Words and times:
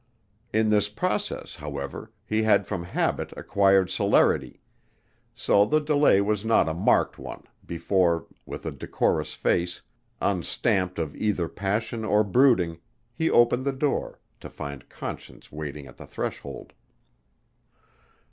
In 0.51 0.69
this 0.71 0.89
process, 0.89 1.57
however, 1.57 2.11
he 2.25 2.41
had 2.41 2.65
from 2.65 2.85
habit 2.85 3.31
acquired 3.37 3.91
celerity, 3.91 4.59
so 5.35 5.63
the 5.63 5.79
delay 5.79 6.21
was 6.21 6.43
not 6.43 6.67
a 6.67 6.73
marked 6.73 7.19
one 7.19 7.43
before, 7.63 8.25
with 8.43 8.65
a 8.65 8.71
decorous 8.71 9.35
face, 9.35 9.83
unstamped 10.19 10.97
of 10.97 11.15
either 11.15 11.47
passion 11.47 12.03
or 12.03 12.23
brooding, 12.23 12.79
he 13.13 13.29
opened 13.29 13.63
the 13.63 13.71
door, 13.71 14.19
to 14.39 14.49
find 14.49 14.89
Conscience 14.89 15.51
waiting 15.51 15.85
at 15.85 15.97
the 15.97 16.07
threshold. 16.07 16.73